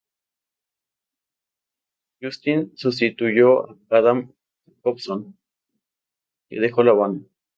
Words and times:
Justin 2.21 2.75
sustituyó 2.75 3.69
a 3.69 3.77
Adam 3.91 4.33
Jacobson, 4.65 5.37
que 6.49 6.59
dejó 6.59 6.83
la 6.83 6.93
banda. 6.93 7.27